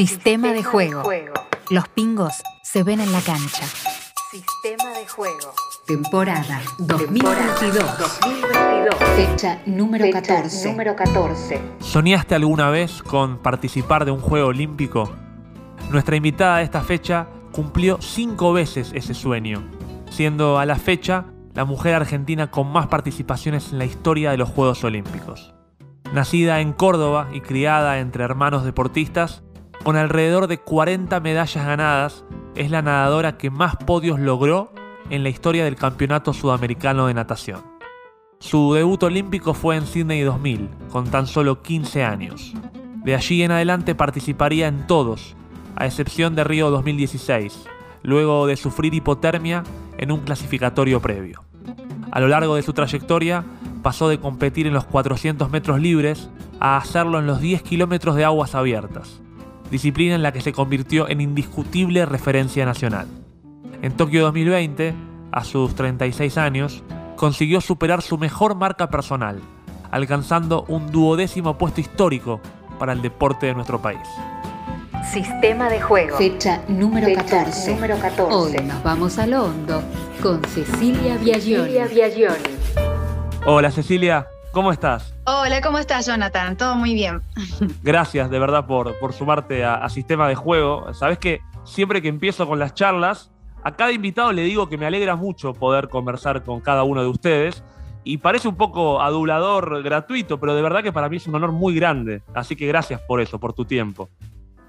[0.00, 1.02] Sistema de juego.
[1.68, 3.66] Los pingos se ven en la cancha.
[4.30, 5.52] Sistema de juego.
[5.86, 7.84] Temporada 2022.
[9.14, 10.70] Fecha número 14.
[10.70, 11.60] Número 14.
[11.80, 15.12] ¿Soñaste alguna vez con participar de un juego olímpico?
[15.90, 19.62] Nuestra invitada de esta fecha cumplió cinco veces ese sueño,
[20.08, 24.48] siendo a la fecha la mujer argentina con más participaciones en la historia de los
[24.48, 25.52] Juegos Olímpicos.
[26.14, 29.42] Nacida en Córdoba y criada entre hermanos deportistas,
[29.82, 34.72] con alrededor de 40 medallas ganadas, es la nadadora que más podios logró
[35.08, 37.62] en la historia del Campeonato Sudamericano de Natación.
[38.38, 42.54] Su debut olímpico fue en Sydney 2000, con tan solo 15 años.
[43.04, 45.34] De allí en adelante participaría en todos,
[45.76, 47.64] a excepción de Río 2016,
[48.02, 49.64] luego de sufrir hipotermia
[49.98, 51.42] en un clasificatorio previo.
[52.10, 53.44] A lo largo de su trayectoria,
[53.82, 56.28] pasó de competir en los 400 metros libres
[56.60, 59.20] a hacerlo en los 10 kilómetros de aguas abiertas,
[59.70, 63.06] disciplina en la que se convirtió en indiscutible referencia nacional.
[63.82, 64.94] En Tokio 2020,
[65.32, 66.82] a sus 36 años,
[67.16, 69.40] consiguió superar su mejor marca personal,
[69.90, 72.40] alcanzando un duodécimo puesto histórico
[72.78, 74.00] para el deporte de nuestro país.
[75.12, 76.16] Sistema de juego.
[76.18, 77.74] Fecha número Fecha 14.
[77.74, 78.34] número 14.
[78.34, 79.82] Hoy nos vamos a lo hondo
[80.22, 81.72] con Cecilia Biagioni.
[81.72, 82.60] Cecilia Biagioni.
[83.46, 85.14] Hola Cecilia, ¿cómo estás?
[85.26, 86.56] Hola, ¿cómo estás, Jonathan?
[86.56, 87.22] Todo muy bien.
[87.82, 90.92] Gracias de verdad por, por sumarte a, a Sistema de Juego.
[90.94, 93.30] Sabes que siempre que empiezo con las charlas,
[93.62, 97.08] a cada invitado le digo que me alegra mucho poder conversar con cada uno de
[97.08, 97.62] ustedes.
[98.02, 101.52] Y parece un poco adulador gratuito, pero de verdad que para mí es un honor
[101.52, 102.22] muy grande.
[102.34, 104.08] Así que gracias por eso, por tu tiempo.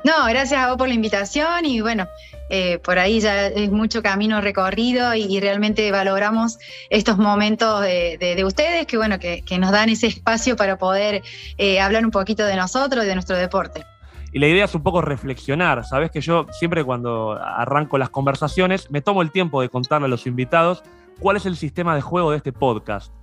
[0.03, 2.07] No, gracias a vos por la invitación y bueno,
[2.49, 6.57] eh, por ahí ya es mucho camino recorrido y, realmente valoramos
[6.89, 10.77] estos momentos de, de- de ustedes que bueno, que, que nos dan ese espacio para
[10.77, 11.21] poder
[11.57, 13.85] eh, hablar un poquito de nosotros y de nuestro deporte.
[14.33, 15.83] Y la idea es un poco reflexionar.
[15.85, 20.09] Sabes que yo siempre cuando arranco las conversaciones me tomo el tiempo de contarle a
[20.09, 20.83] los invitados
[21.19, 23.13] cuál es el sistema de juego de este podcast,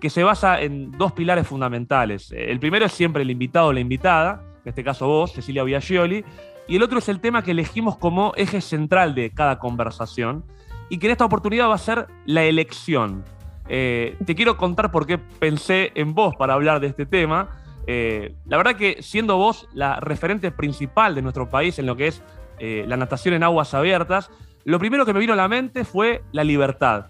[0.00, 2.30] que se basa en dos pilares fundamentales.
[2.32, 6.26] El primero es siempre el invitado o la invitada, en este caso vos, Cecilia Biagioli,
[6.68, 10.44] y el otro es el tema que elegimos como eje central de cada conversación
[10.90, 13.24] y que en esta oportunidad va a ser la elección.
[13.70, 17.48] Eh, te quiero contar por qué pensé en vos para hablar de este tema.
[17.86, 22.08] Eh, la verdad que siendo vos la referente principal de nuestro país en lo que
[22.08, 22.22] es
[22.58, 24.30] eh, la natación en aguas abiertas,
[24.66, 27.06] lo primero que me vino a la mente fue la libertad,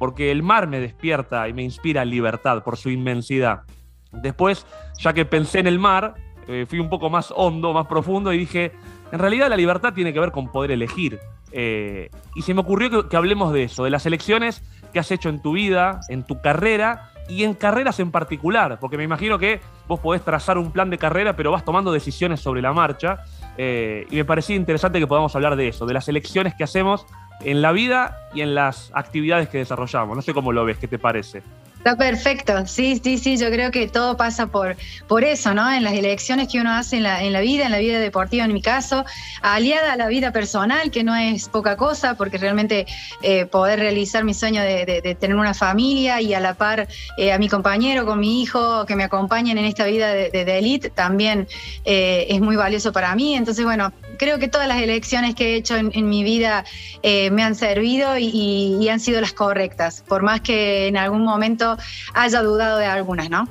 [0.00, 3.62] porque el mar me despierta y me inspira libertad por su inmensidad.
[4.10, 4.66] Después,
[4.98, 6.14] ya que pensé en el mar,
[6.48, 8.72] eh, fui un poco más hondo, más profundo y dije,
[9.12, 11.18] en realidad la libertad tiene que ver con poder elegir.
[11.52, 14.62] Eh, y se me ocurrió que, hablemos de eso, de las elecciones
[14.92, 18.96] que has hecho en tu vida, en tu carrera y en carreras en particular, porque
[18.96, 22.62] me imagino que vos podés trazar un plan de carrera, pero vas tomando decisiones sobre
[22.62, 23.24] la marcha.
[23.58, 27.06] eh, y me parecía interesante que podamos hablar de eso, de las elecciones que hacemos
[27.40, 30.16] en la vida y en las actividades que desarrollamos.
[30.16, 31.42] No sé cómo lo ves, ¿qué te parece?
[31.78, 34.76] Está perfecto, sí, sí, sí, yo creo que todo pasa por,
[35.06, 35.70] por eso, ¿no?
[35.70, 38.44] En las elecciones que uno hace en la, en la vida, en la vida deportiva
[38.44, 39.04] en mi caso,
[39.40, 42.86] aliada a la vida personal, que no es poca cosa, porque realmente
[43.22, 46.88] eh, poder realizar mi sueño de, tener una familia y a la par
[47.18, 50.90] eh, a mi compañero, con mi hijo, que me acompañen en esta vida de, elite,
[50.90, 51.46] también
[51.84, 53.36] eh, es muy valioso para mí.
[53.36, 56.64] Entonces, bueno, creo que todas las elecciones que he hecho en, mi vida
[57.02, 61.76] eh, me han servido y han sido las correctas, por más que en algún momento
[62.14, 63.48] haya dudado de algunas, ¿no?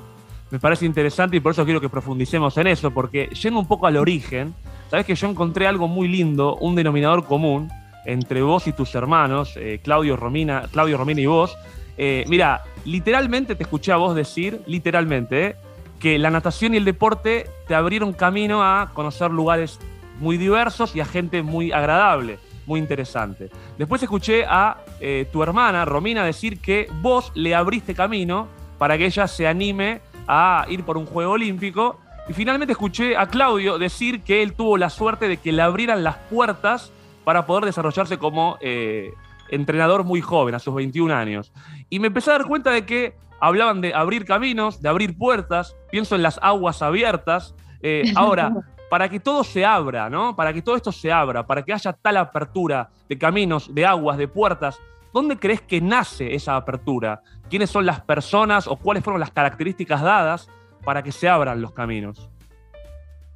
[0.51, 3.87] Me parece interesante y por eso quiero que profundicemos en eso, porque yendo un poco
[3.87, 4.53] al origen,
[4.89, 7.69] sabes que yo encontré algo muy lindo, un denominador común
[8.05, 11.57] entre vos y tus hermanos, eh, Claudio, Romina, Claudio, Romina y vos.
[11.97, 15.55] Eh, mira, literalmente te escuché a vos decir, literalmente, eh,
[15.99, 19.79] que la natación y el deporte te abrieron camino a conocer lugares
[20.19, 23.49] muy diversos y a gente muy agradable, muy interesante.
[23.77, 29.05] Después escuché a eh, tu hermana, Romina, decir que vos le abriste camino para que
[29.05, 31.99] ella se anime a ir por un juego olímpico.
[32.27, 36.03] Y finalmente escuché a Claudio decir que él tuvo la suerte de que le abrieran
[36.03, 36.91] las puertas
[37.23, 39.11] para poder desarrollarse como eh,
[39.49, 41.51] entrenador muy joven, a sus 21 años.
[41.89, 45.75] Y me empecé a dar cuenta de que hablaban de abrir caminos, de abrir puertas,
[45.91, 47.53] pienso en las aguas abiertas.
[47.81, 48.53] Eh, ahora,
[48.95, 50.33] para que todo se abra, ¿no?
[50.37, 54.17] Para que todo esto se abra, para que haya tal apertura de caminos, de aguas,
[54.17, 54.79] de puertas,
[55.13, 57.21] ¿dónde crees que nace esa apertura?
[57.49, 60.47] ¿Quiénes son las personas o cuáles fueron las características dadas
[60.85, 62.29] para que se abran los caminos?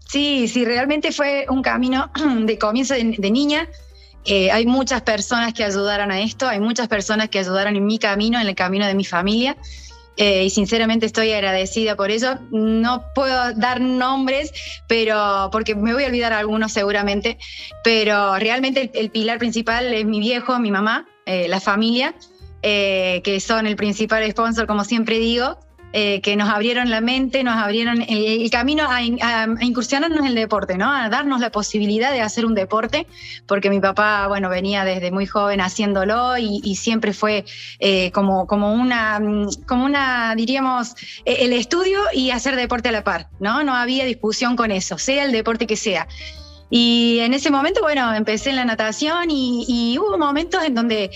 [0.07, 2.09] Sí, sí, realmente fue un camino
[2.39, 3.67] de comienzo de, niña.
[4.23, 7.99] Eh, hay muchas personas que ayudaron a esto, hay muchas personas que ayudaron en mi
[7.99, 9.57] camino, en el camino de mi familia.
[10.21, 12.37] Eh, y sinceramente estoy agradecida por eso.
[12.51, 14.51] No puedo dar nombres,
[14.85, 17.37] pero porque me voy a olvidar algunos seguramente,
[17.85, 22.13] pero realmente el, pilar principal es mi viejo, mi mamá, eh, la familia,
[22.61, 25.57] que son el principal sponsor, como siempre digo,
[25.91, 30.77] eh, que nos abrieron la mente, nos abrieron el, camino a, incursionarnos en el deporte,
[30.77, 30.91] ¿no?
[30.91, 33.07] A darnos la posibilidad de hacer un deporte,
[33.47, 37.43] porque mi papá, bueno, venía desde muy joven haciéndolo y, siempre fue
[37.79, 39.19] eh, como, como, una,
[39.67, 40.95] como una, diríamos,
[41.25, 43.63] eh, el estudio y hacer deporte a la par, ¿no?
[43.63, 46.07] No había discusión con eso, sea el deporte que sea.
[46.69, 51.09] Y en ese momento, bueno, empecé en la natación y, hubo momentos en donde,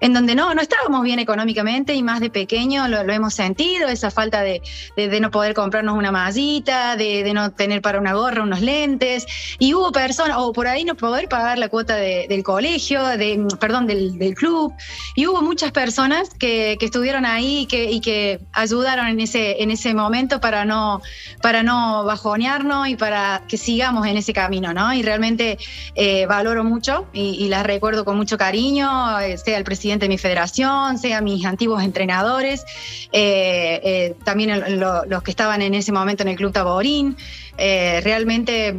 [0.00, 4.10] en donde no, no estábamos bien económicamente y más de pequeño lo, hemos sentido, esa
[4.10, 4.62] falta de,
[4.96, 9.26] de, no poder comprarnos una mallita, de, no tener para una gorra unos lentes.
[9.58, 13.86] Y hubo personas, o por ahí no poder pagar la cuota del colegio, de, perdón,
[13.86, 14.72] del, del, club.
[15.16, 19.62] Y hubo muchas personas que, que estuvieron ahí y que, y que ayudaron en ese,
[19.62, 21.02] en ese momento para no,
[21.42, 24.92] para no bajonearnos y para que sigamos en ese camino, ¿no?
[25.00, 25.58] Y realmente
[25.94, 30.18] eh, valoro mucho y, las recuerdo con mucho cariño, eh, sea el presidente de mi
[30.18, 32.64] federación, sea mis antiguos entrenadores,
[33.12, 37.16] eh, también los que estaban en ese momento en el Club Taborín.
[37.56, 38.76] realmente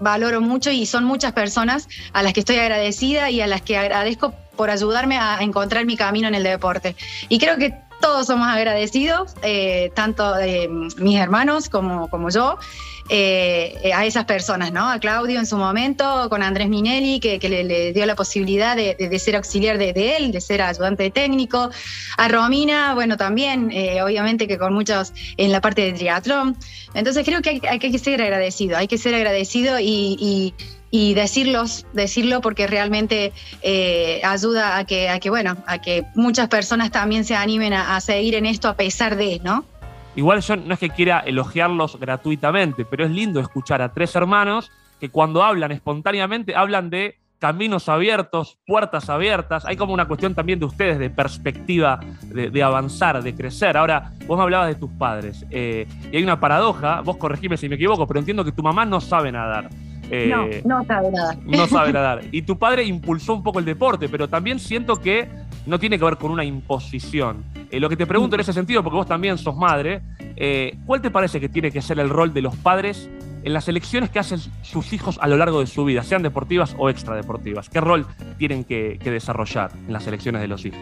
[0.00, 3.78] valoro mucho y son muchas personas a las que estoy agradecida y a las que
[3.78, 6.96] agradezco por ayudarme a encontrar mi camino en el deporte.
[7.28, 9.34] Y creo que todos somos agradecidos,
[9.94, 10.34] tanto
[10.98, 12.58] mis hermanos como, como yo.
[13.08, 14.90] Eh, a esas personas, ¿no?
[14.90, 19.36] A Claudio en su momento, con Andrés Minelli, que, le, dio la posibilidad de, ser
[19.36, 21.70] auxiliar de, él, de ser ayudante técnico.
[22.16, 26.56] A Romina, bueno, también, eh, obviamente que con muchos en la parte de triatlón.
[26.94, 30.52] Entonces creo que hay, que ser agradecido, hay que ser agradecido y,
[31.14, 33.32] decirlos, decirlo porque realmente
[33.62, 37.94] eh, ayuda a que, a que, bueno, a que muchas personas también se animen a,
[37.94, 39.64] a seguir en esto a pesar de, ¿no?
[40.16, 44.72] Igual yo no es que quiera elogiarlos gratuitamente, pero es lindo escuchar a tres hermanos
[44.98, 49.64] que cuando hablan espontáneamente hablan de caminos abiertos, puertas abiertas.
[49.66, 53.76] Hay como una cuestión también de ustedes, de perspectiva, de, avanzar, de crecer.
[53.76, 55.44] Ahora, vos me hablabas de tus padres.
[55.50, 58.84] Eh, y hay una paradoja, vos corregime si me equivoco, pero entiendo que tu mamá
[58.84, 59.68] no sabe nadar.
[60.10, 61.38] Eh, no, no sabe nadar.
[61.44, 62.22] No sabe nadar.
[62.32, 65.28] Y tu padre impulsó un poco el deporte, pero también siento que
[65.66, 67.44] no tiene que ver con una imposición.
[67.70, 70.02] Eh, lo que te pregunto en ese sentido, porque vos también sos madre,
[70.36, 73.10] eh, ¿cuál te parece que tiene que ser el rol de los padres
[73.42, 76.74] en las elecciones que hacen sus hijos a lo largo de su vida, sean deportivas
[76.78, 77.68] o extradeportivas?
[77.68, 78.06] ¿Qué rol
[78.38, 80.80] tienen que desarrollar en las elecciones de los hijos?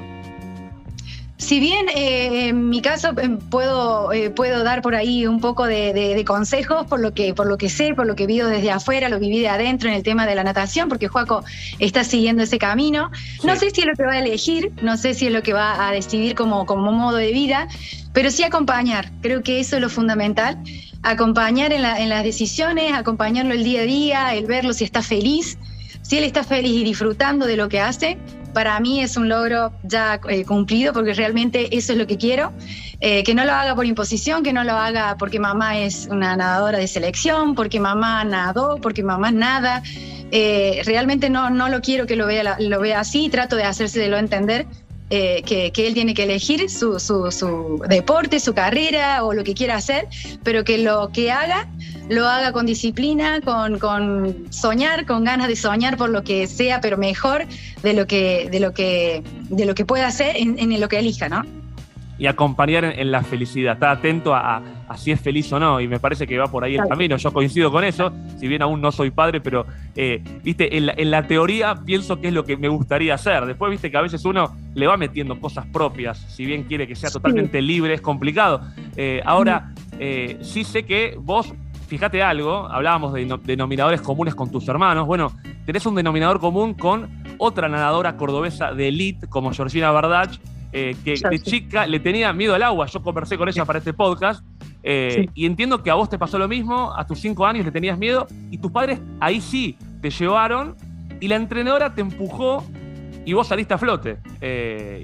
[1.45, 5.67] Si bien eh, en mi caso eh, puedo, eh, puedo dar por ahí un poco
[5.67, 9.11] de, consejos por lo, que, por lo que sé, por lo que vivo desde afuera,
[9.11, 11.45] lo que vi de adentro en el tema de la natación, porque Juaco
[11.81, 13.11] está siguiendo ese camino.
[13.43, 15.53] No sé si es lo que va a elegir, no sé si es lo que
[15.53, 17.69] va a decidir como, como modo de vida,
[18.15, 19.13] pero sí acompañar.
[19.21, 20.57] Creo que eso es lo fundamental.
[21.03, 25.59] Acompañar en, en las decisiones, acompañarlo el día a día, el verlo si está feliz.
[26.01, 28.19] Si él está feliz y disfrutando de lo que hace,
[28.55, 32.53] para mí es un logro ya eh, cumplido porque realmente eso es lo que quiero.
[33.01, 36.37] Eh, que no lo haga por imposición, que no lo haga porque mamá es una
[36.37, 39.83] nadadora de selección, porque mamá nadó, porque mamá nada.
[40.31, 44.01] Eh, realmente no, no lo quiero que lo vea, lo vea así, trato de hacerse
[44.01, 44.09] de
[45.11, 49.55] que, que, él tiene que elegir su, su, su deporte, su carrera o lo que
[49.55, 50.09] quiera hacer,
[50.43, 51.69] pero que lo que haga
[52.09, 56.81] lo haga con disciplina, con, con, soñar, con ganas de soñar por lo que sea,
[56.81, 57.47] pero mejor
[57.83, 60.99] de lo que, de lo que, de lo que pueda hacer en, en lo que
[60.99, 61.64] elija, ¿no?
[62.17, 64.63] Y acompañar en, la felicidad, estar atento a,
[64.97, 67.17] si es feliz o no, y me parece que va por ahí el camino.
[67.17, 69.67] Yo coincido con eso, si bien aún no soy padre, pero
[69.97, 73.47] eh, viste, en la, teoría pienso que es lo que me gustaría hacer.
[73.47, 76.95] Después, viste que a veces uno le va metiendo cosas propias, si bien quiere que
[76.95, 78.61] sea totalmente libre, es complicado.
[78.97, 81.53] Eh, ahora, eh, sí sé que vos
[81.87, 85.07] fíjate algo, hablábamos de denominadores comunes con tus hermanos.
[85.07, 85.33] Bueno,
[85.67, 90.39] tenés un denominador común con otra nadadora cordobesa de elite como Georgina Bardach,
[90.77, 92.87] eh, que de chica le tenía miedo al agua.
[92.87, 94.45] Yo conversé con ella para este podcast.
[94.83, 97.71] Eh, y entiendo que a vos te pasó lo mismo, a tus cinco años le
[97.71, 100.77] tenías miedo, y tus padres ahí sí te llevaron,
[101.21, 102.63] y la entrenadora te empujó
[103.25, 105.03] y vos saliste a flote eh,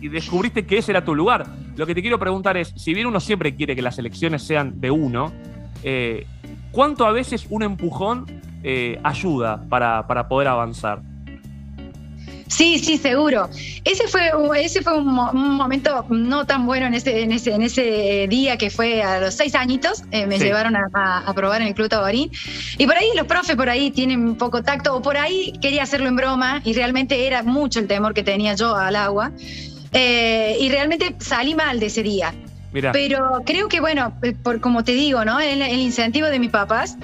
[0.00, 1.46] y, descubriste que ese era tu lugar.
[1.76, 4.80] Lo que te quiero preguntar es, si bien uno siempre quiere que las elecciones sean
[4.80, 5.32] de uno,
[5.82, 6.26] eh,
[6.72, 8.26] ¿cuánto a veces un empujón
[9.02, 11.00] ayuda para, poder avanzar?
[12.50, 13.48] Sí, sí, seguro.
[13.84, 18.26] Ese fue, ese fue un, momento no tan bueno en ese, en ese, en ese
[18.28, 20.02] día que fue a los seis añitos.
[20.10, 22.30] Eh, me llevaron a, probar en el Club Tabarín.
[22.76, 26.08] Y por ahí los profes por ahí tienen poco tacto, o por ahí quería hacerlo
[26.08, 29.30] en broma, y realmente era mucho el temor que tenía yo al agua.
[29.92, 32.34] y realmente salí mal de ese día.
[32.72, 35.38] Pero creo que, bueno, por, como te digo, ¿no?
[35.38, 36.96] El, el incentivo de mis papás,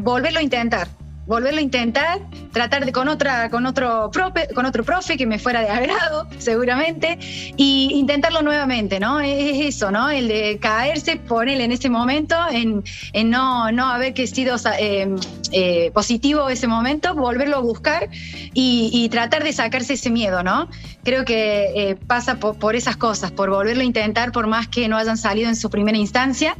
[0.00, 0.88] volverlo a intentar
[1.26, 2.20] volverlo a intentar,
[2.52, 6.26] tratar de con otra, con otro profe, con otro profe que me fuera de agrado,
[6.38, 7.18] seguramente,
[7.56, 9.20] y intentarlo nuevamente, ¿no?
[9.20, 10.10] Es eso, ¿no?
[10.10, 12.82] El de caerse, ponerle en ese momento, en,
[13.30, 15.14] no, no haber que sido eh,
[15.52, 18.08] eh, positivo ese momento, volverlo a buscar
[18.52, 20.68] y, tratar de sacarse ese miedo, ¿no?
[21.04, 24.88] Creo que eh, pasa por, por esas cosas, por volverlo a intentar, por más que
[24.88, 26.56] no hayan salido en su primera instancia.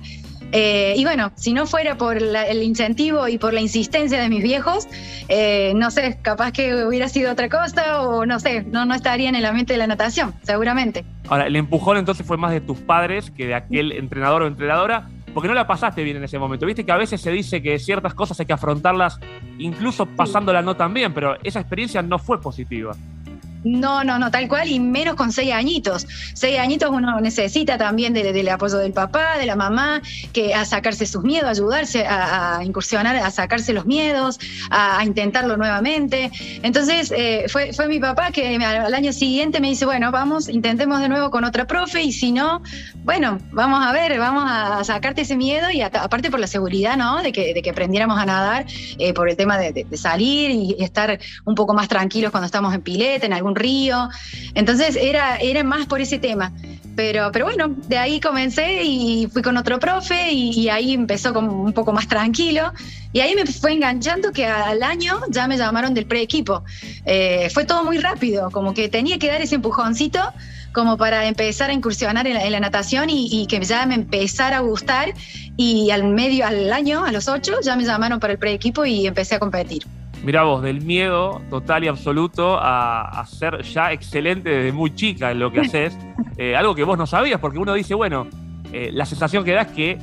[0.52, 4.42] Eh, y bueno, si no fuera por el incentivo y por la insistencia de mis
[4.42, 4.86] viejos,
[5.28, 9.30] eh, no sé, capaz que hubiera sido otra cosa o no sé, no, no estaría
[9.30, 11.04] en el ambiente de la natación, seguramente.
[11.28, 15.08] Ahora, el empujón entonces fue más de tus padres que de aquel entrenador o entrenadora,
[15.32, 16.66] porque no la pasaste bien en ese momento.
[16.66, 19.18] Viste que a veces se dice que ciertas cosas hay que afrontarlas
[19.58, 22.92] incluso pasándola no tan bien, pero esa experiencia no fue positiva.
[23.64, 26.06] No, no, no, tal cual, y menos con seis añitos.
[26.34, 30.02] Seis añitos uno necesita también del apoyo del papá, de la mamá,
[30.32, 34.38] que a sacarse sus miedos, ayudarse a, incursionar, a sacarse los miedos,
[34.70, 36.30] a, intentarlo nuevamente.
[36.62, 41.00] Entonces, eh, fue, fue mi papá que al año siguiente me dice, bueno, vamos, intentemos
[41.00, 42.62] de nuevo con otra profe, y si no,
[43.04, 47.22] bueno, vamos a ver, vamos a sacarte ese miedo, y aparte por la seguridad, ¿no?
[47.22, 48.66] De que, de que aprendiéramos a nadar,
[48.98, 52.82] eh, por el tema de, salir y estar un poco más tranquilos cuando estamos en
[52.82, 54.08] pileta, en algún río.
[54.54, 56.52] Entonces era, era más por ese tema.
[56.94, 61.62] Pero, pero bueno, de ahí comencé y fui con otro profe y, ahí empezó como
[61.62, 62.72] un poco más tranquilo.
[63.12, 66.64] Y ahí me fue enganchando que al año ya me llamaron del pre-equipo.
[67.06, 70.20] Eh, fue todo muy rápido, como que tenía que dar ese empujoncito
[70.72, 74.60] como para empezar a incursionar en la, natación y, y, que ya me empezara a
[74.60, 75.14] gustar.
[75.56, 79.06] Y al medio, al año, a los ocho, ya me llamaron para el pre-equipo y
[79.06, 79.84] empecé a competir.
[80.24, 85.40] Mira vos, del miedo total y absoluto a, ser ya excelente desde muy chica en
[85.40, 85.98] lo que haces,
[86.36, 88.28] eh, algo que vos no sabías, porque uno dice, bueno,
[88.72, 89.98] eh, la sensación que da es que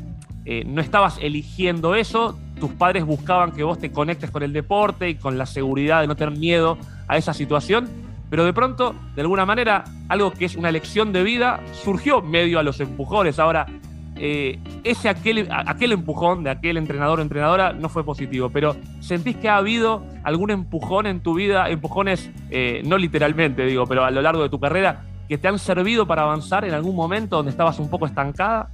[0.45, 5.09] eh, no estabas eligiendo eso, tus padres buscaban que vos te conectes con el deporte
[5.09, 7.87] y con la seguridad de no tener miedo a esa situación,
[8.29, 12.59] pero de pronto, de alguna manera, algo que es una elección de vida surgió medio
[12.59, 13.39] a los empujones.
[13.39, 13.65] Ahora,
[14.19, 19.37] eh, ese aquel, aquel empujón de aquel entrenador o entrenadora no fue positivo, pero ¿sentís
[19.37, 24.11] que ha habido algún empujón en tu vida, empujones, eh, no literalmente digo, pero a
[24.11, 27.51] lo largo de tu carrera, que te han servido para avanzar en algún momento donde
[27.51, 28.69] estabas un poco estancada?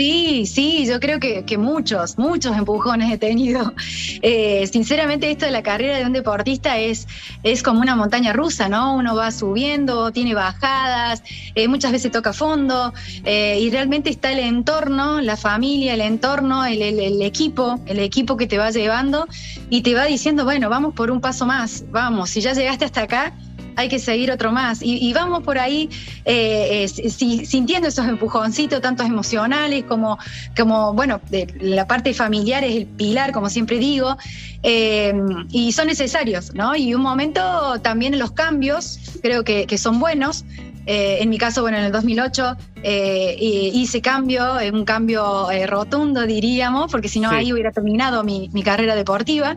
[0.00, 3.74] Sí, sí, yo creo que, muchos, muchos empujones he tenido.
[4.22, 7.08] Eh, sinceramente, esto de la carrera de un deportista es,
[7.42, 8.94] es como una montaña rusa, ¿no?
[8.94, 11.22] Uno va subiendo, tiene bajadas,
[11.54, 12.92] eh, muchas veces toca fondo,
[13.24, 18.36] eh, y realmente está el entorno, la familia, el entorno, el, el, equipo, el equipo
[18.36, 19.26] que te va llevando
[19.70, 23.02] y te va diciendo, bueno, vamos por un paso más, vamos, si ya llegaste hasta
[23.02, 23.32] acá,
[23.80, 24.80] hay que seguir otro más.
[24.82, 25.88] Y, vamos por ahí
[26.24, 30.18] eh, sintiendo esos empujoncitos, tantos emocionales como,
[30.56, 31.20] como bueno,
[31.60, 34.16] la parte familiar es el pilar, como siempre digo,
[34.62, 35.12] eh,
[35.50, 36.76] y son necesarios, ¿no?
[36.76, 40.44] Y un momento también los cambios, creo que, son buenos.
[40.86, 47.08] Eh, en mi caso, bueno, en el 2008 hice cambio, un cambio rotundo, diríamos, porque
[47.08, 49.56] si no ahí hubiera terminado mi, mi carrera deportiva.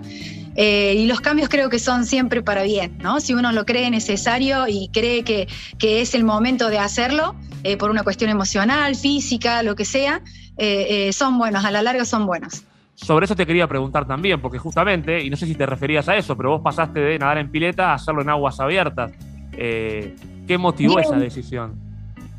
[0.56, 3.20] Eh, y los cambios creo que son siempre para bien, ¿no?
[3.20, 5.48] Si uno lo cree necesario y cree que,
[5.80, 10.22] que es el momento de hacerlo, eh, por una cuestión emocional, física, lo que sea,
[10.58, 12.64] eh, son buenos, a la larga son buenos.
[12.96, 16.16] Sobre eso te quería preguntar también, porque justamente, y no sé si te referías a
[16.16, 19.12] eso, pero vos pasaste de nadar en pileta a hacerlo en aguas abiertas.
[19.52, 21.83] ¿Qué motivó esa decisión?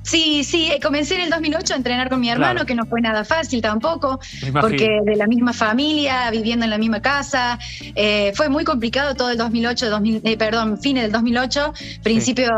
[0.04, 3.00] Sí, sí, eh, comencé en el 2008 a entrenar con mi hermano, que no fue
[3.00, 4.20] nada fácil tampoco,
[4.61, 7.58] porque de la misma familia, viviendo en la misma casa,
[7.94, 12.50] eh, fue muy complicado todo el 2008, 2000, eh, perdón, fines del 2008, principio,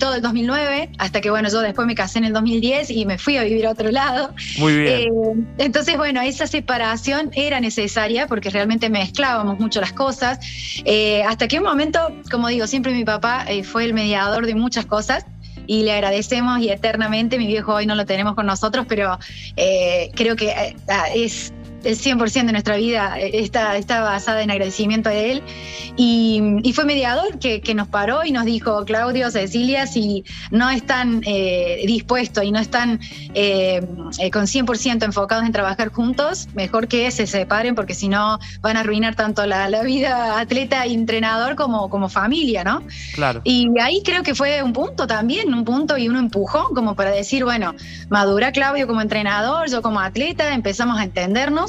[0.00, 3.16] todo el 2009, hasta que bueno, yo después me casé en el 2010 y me
[3.16, 4.34] fui a vivir a otro lado.
[4.58, 5.48] Muy bien.
[5.58, 10.40] entonces, bueno, esa separación era necesaria porque realmente mezclábamos mucho las cosas,
[11.26, 15.24] hasta que un momento, como digo, siempre mi papá fue el mediador de muchas cosas
[15.68, 19.18] y le agradecemos y eternamente, mi viejo hoy no lo tenemos con nosotros, pero
[19.54, 20.76] eh, creo que eh,
[21.14, 21.52] es
[21.84, 25.42] el 100% de nuestra vida eh, está, está basada en agradecimiento a él.
[25.96, 31.82] Y, fue mediador que, nos paró y nos dijo, Claudio, Cecilia, si no están eh,
[31.86, 33.00] dispuestos y no están
[33.34, 33.80] eh,
[34.32, 38.80] con 100% enfocados en trabajar juntos, mejor que se separen porque si no van a
[38.80, 42.82] arruinar tanto la, vida atleta y entrenador como, como familia, ¿no?
[43.14, 43.40] Claro.
[43.44, 47.10] Y ahí creo que fue un punto también, un punto y un empujón como para
[47.10, 47.74] decir, bueno,
[48.08, 51.67] madura Claudio como entrenador, yo como atleta, empezamos a entendernos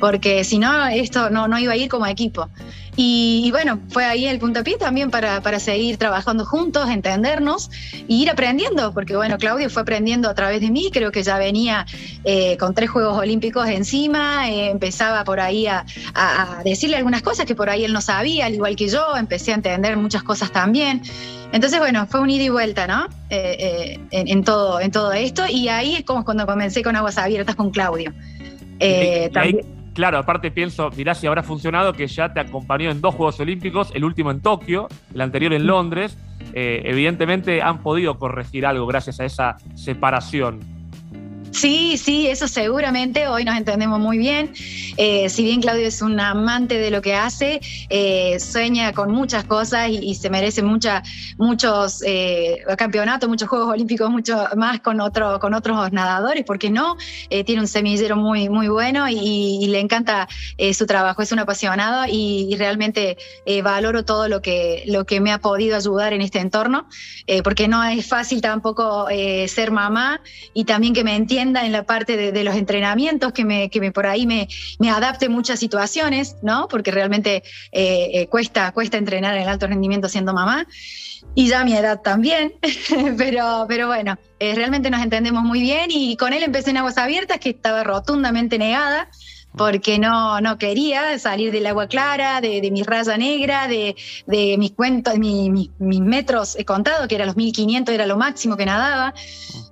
[0.00, 2.48] porque si no, esto no, no iba a ir como equipo.
[3.00, 8.28] Y, bueno, fue ahí el puntapié también para, para seguir trabajando juntos, entendernos e ir
[8.28, 11.86] aprendiendo, porque bueno, Claudio fue aprendiendo a través de mí, creo que ya venía
[12.24, 15.84] eh, con tres Juegos Olímpicos encima, eh, empezaba por ahí a,
[16.64, 19.54] decirle algunas cosas que por ahí él no sabía, al igual que yo, empecé a
[19.54, 21.00] entender muchas cosas también.
[21.52, 23.06] Entonces, bueno, fue un ida y vuelta, ¿no?
[23.30, 27.54] Eh, en, todo, en todo esto, y ahí es como cuando comencé con Aguas Abiertas
[27.54, 28.12] con Claudio.
[29.32, 33.40] También claro, aparte pienso, mirá si habrá funcionado que ya te acompañó en dos Juegos
[33.40, 36.16] Olímpicos, el último en Tokio, el anterior en Londres.
[36.54, 40.77] Eh, evidentemente han podido corregir algo gracias a esa separación.
[41.52, 44.52] Sí, sí, eso seguramente, hoy nos entendemos muy bien.
[44.96, 49.44] Eh, si bien Claudio es un amante de lo que hace, eh, sueña con muchas
[49.44, 51.02] cosas y, se merece mucha,
[51.36, 56.96] muchos eh, campeonatos, muchos Juegos Olímpicos, mucho más con, otro, con otros nadadores, porque no,
[57.28, 60.28] tiene un semillero muy, muy bueno y, le encanta
[60.72, 63.16] su trabajo, es un apasionado y, realmente
[63.62, 66.88] valoro todo lo que, lo que me ha podido ayudar en este entorno,
[67.44, 69.06] porque no es fácil tampoco
[69.46, 70.20] ser mamá
[70.54, 73.92] y también que me entienda en la parte de, los entrenamientos, que, me, que me
[73.92, 76.68] por ahí me, me adapte muchas situaciones, ¿no?
[76.68, 77.42] Porque realmente
[77.72, 80.66] eh, eh, cuesta, cuesta entrenar en alto rendimiento siendo mamá.
[81.34, 82.54] Y ya mi edad también,
[83.18, 86.98] pero, pero bueno, eh, realmente nos entendemos muy bien y con él empecé en aguas
[86.98, 89.08] abiertas, que estaba rotundamente negada
[89.58, 93.94] porque no, no quería salir del agua clara, de, mi raya negra, de,
[94.56, 99.12] mis cuentos, mis metros he contado, que era los 1500, era lo máximo que nadaba.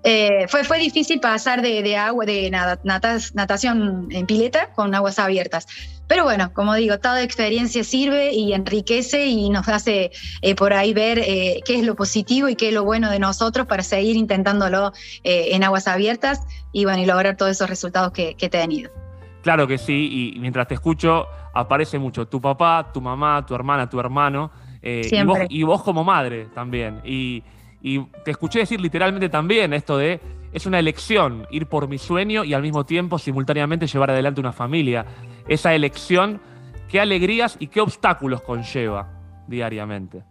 [0.02, 5.66] Eh, fue, fue difícil pasar de, agua, de natación en pileta con aguas abiertas.
[6.06, 10.12] Pero bueno, como digo, toda experiencia sirve y enriquece y nos hace
[10.42, 13.18] eh, por ahí ver eh, qué es lo positivo y qué es lo bueno de
[13.18, 14.92] nosotros para seguir intentándolo
[15.24, 19.05] en aguas abiertas y bueno, y lograr todos esos resultados que, que he tenido.
[19.46, 23.88] Claro que sí, y mientras te escucho aparece mucho tu papá, tu mamá, tu hermana,
[23.88, 24.50] tu hermano,
[24.82, 25.08] eh,
[25.48, 27.00] y, vos, como madre también.
[27.04, 27.44] Y,
[28.24, 30.20] te escuché decir literalmente también esto de,
[30.52, 34.52] es una elección ir por mi sueño y al mismo tiempo simultáneamente llevar adelante una
[34.52, 35.06] familia.
[35.46, 36.40] Esa elección,
[36.88, 39.08] qué alegrías y qué obstáculos conlleva
[39.46, 40.24] diariamente.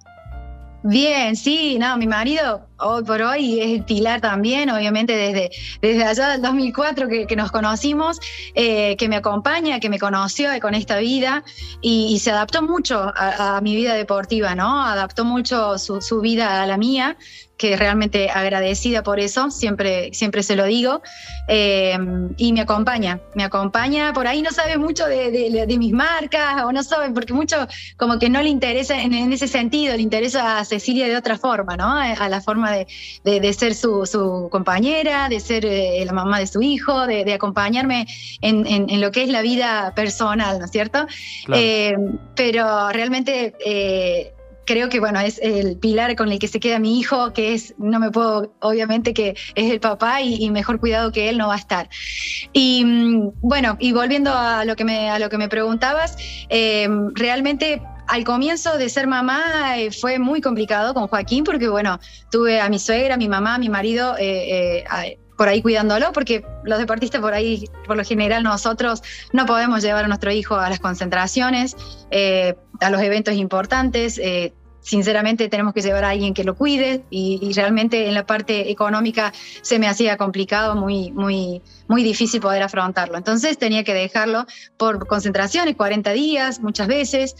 [0.83, 6.29] Bien, sí, no, mi marido hoy por hoy es pilar también, obviamente desde, desde allá
[6.29, 8.19] del 2004 que, nos conocimos,
[8.53, 11.43] eh, que me acompaña, que me conoció con esta vida
[11.81, 14.81] y, se adaptó mucho a, mi vida deportiva, ¿no?
[14.83, 17.17] Adaptó mucho su, su vida a la mía
[17.57, 21.01] que realmente agradecida por eso, siempre, siempre se lo digo,
[21.47, 21.97] eh,
[22.37, 26.83] y me acompaña, me acompaña, por ahí no sabe mucho de, mis marcas, o no
[26.83, 31.07] sabe, porque mucho como que no le interesa en, ese sentido, le interesa a Cecilia
[31.07, 31.91] de otra forma, ¿no?
[31.91, 37.07] A la forma de, ser su, compañera, de ser eh, la mamá de su hijo,
[37.07, 38.07] de, acompañarme
[38.41, 41.05] en, lo que es la vida personal, ¿no es cierto?
[41.53, 41.95] Eh,
[42.35, 43.53] pero realmente
[44.65, 47.73] creo que bueno, es el pilar con el que se queda mi hijo, que es,
[47.77, 51.55] no me puedo, obviamente que es el papá y, mejor cuidado que él no va
[51.55, 51.89] a estar.
[52.53, 56.17] Y mm, bueno, y volviendo a lo que me, a lo que me preguntabas,
[56.49, 61.99] eh, realmente al comienzo de ser mamá eh, fue muy complicado con Joaquín porque, bueno,
[62.31, 64.83] tuve a mi suegra, a mi mamá, a mi marido eh,
[65.37, 70.05] por ahí cuidándolo, porque los deportistas por ahí, por lo general, nosotros no podemos llevar
[70.05, 71.75] a nuestro hijo a las concentraciones,
[72.79, 74.19] a los eventos importantes
[74.85, 79.33] sinceramente tenemos que llevar a alguien que lo cuide y, realmente en la parte económica
[79.61, 83.17] se me hacía complicado, muy, muy, muy difícil poder afrontarlo.
[83.17, 84.45] Entonces tenía que dejarlo
[84.77, 87.35] por concentraciones, 40 días muchas veces.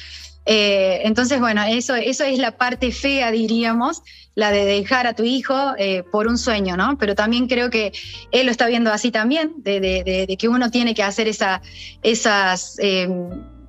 [0.46, 4.04] Eh, entonces, bueno, eso, eso es la parte fea, diríamos,
[4.36, 6.98] la de dejar a tu hijo eh, por un sueño, ¿no?
[6.98, 7.94] Pero también creo que
[8.32, 11.62] él lo está viendo así también, de, que uno tiene que hacer esa,
[12.04, 13.10] esas, eh,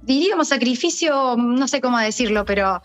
[0.03, 2.83] diríamos, sacrificio, no sé cómo decirlo, pero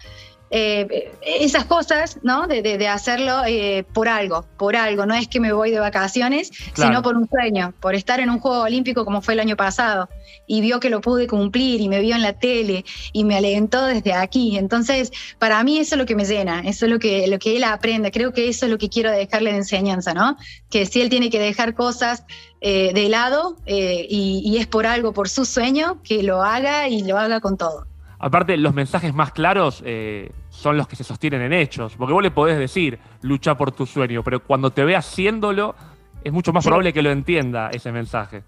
[0.54, 2.46] eh, esas cosas, ¿no?
[2.46, 5.06] De, de, hacerlo eh, por algo, por algo.
[5.06, 8.40] No es que me voy de vacaciones, sino por un sueño, por estar en un
[8.40, 10.10] Juego Olímpico como fue el año pasado.
[10.48, 12.84] Y vio que lo pude cumplir y me vio en la tele
[13.14, 14.58] y me alentó desde aquí.
[14.58, 17.56] Entonces, para mí eso es lo que me llena, eso es lo que, lo que
[17.56, 18.12] él aprende.
[18.12, 20.36] Creo que eso es lo que quiero dejarle de enseñanza, ¿no?
[20.70, 22.26] Que si él tiene que dejar cosas
[22.60, 27.04] eh, de lado y, y es por algo, por su sueño, que lo haga y
[27.04, 27.88] lo haga con todo.
[28.24, 31.96] Aparte, los mensajes más claros eh, son los que se sostienen en hechos.
[31.98, 35.76] Porque vos le podés decir, lucha por tu sueño, pero cuando te ve haciéndolo,
[36.24, 38.44] es mucho más probable que lo entienda ese mensaje.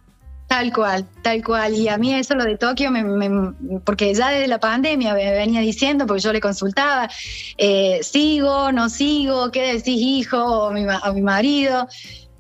[0.48, 1.74] Tal cual, tal cual.
[1.74, 2.92] Y a mí eso lo de Tokio,
[3.84, 7.10] porque ya desde la pandemia me venía diciendo, porque yo le consultaba,
[7.58, 11.88] eh, sigo, no sigo, qué decís hijo o mi, mi marido.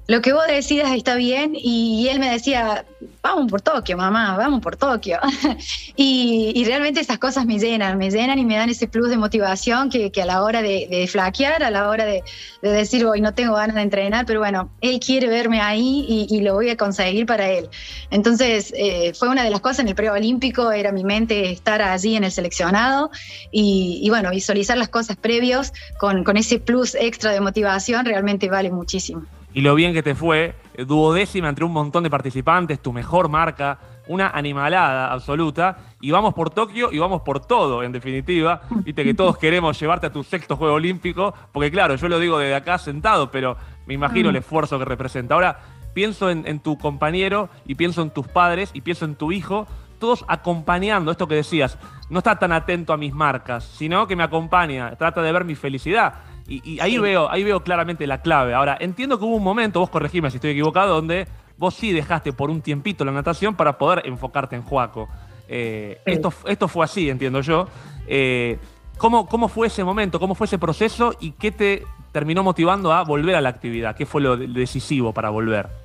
[0.07, 1.53] Lo que vos decidas está bien.
[1.55, 2.85] Y él me decía,
[3.21, 5.19] vamos por Tokio, mamá, vamos por Tokio.
[5.95, 9.89] y, realmente esas cosas me llenan, me llenan y me dan ese plus de motivación
[9.89, 12.23] que, a la hora de, flaquear, a la hora de,
[12.61, 16.55] decir, hoy no tengo ganas de entrenar, pero bueno, él quiere verme ahí y, lo
[16.55, 17.69] voy a conseguir para él.
[18.11, 22.17] Entonces, eh, fue una de las cosas en el preolímpico, era mi mente estar allí
[22.17, 23.11] en el seleccionado
[23.51, 28.69] y, bueno, visualizar las cosas previos con, con ese plus extra de motivación realmente vale
[28.71, 32.91] muchísimo y lo bien que te fue, eh, duodécima entre un montón de participantes, tu
[32.91, 38.61] mejor marca, una animalada absoluta, y vamos por Tokio y vamos por todo, en definitiva.
[38.83, 42.37] Viste que todos queremos llevarte a tu sexto Juego Olímpico, porque claro, yo lo digo
[42.37, 44.39] desde acá sentado, pero me imagino el mm.
[44.39, 45.35] esfuerzo que representa.
[45.35, 45.59] Ahora,
[45.93, 49.67] pienso en, en tu compañero y pienso en tus padres y pienso en tu hijo,
[49.99, 51.77] todos acompañando esto que decías.
[52.09, 55.55] No está tan atento a mis marcas, sino que me acompaña, trata de ver mi
[55.55, 56.15] felicidad.
[56.47, 58.53] Y, ahí, veo, ahí veo claramente la clave.
[58.53, 61.27] Ahora, entiendo que hubo un momento, vos corregime si estoy equivocado, donde
[61.57, 65.07] vos sí dejaste por un tiempito la natación para poder enfocarte en Juaco.
[65.47, 67.67] Eh, esto, esto fue así, entiendo yo.
[68.07, 68.57] Eh,
[68.97, 70.19] ¿cómo, ¿Cómo fue ese momento?
[70.19, 71.15] ¿Cómo fue ese proceso?
[71.19, 73.95] ¿Y qué te terminó motivando a volver a la actividad?
[73.95, 75.82] ¿Qué fue lo decisivo para volver?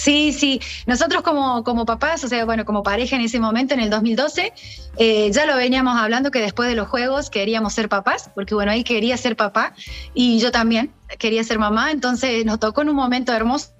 [0.00, 0.62] Sí, sí.
[0.86, 4.50] Nosotros como, como papás, o sea, bueno, como pareja en ese momento, en el 2012,
[4.96, 8.72] eh, ya lo veníamos hablando que después de los juegos queríamos ser papás, porque bueno,
[8.72, 9.74] él quería ser papá
[10.14, 13.74] y yo también quería ser mamá, entonces nos tocó en un momento hermoso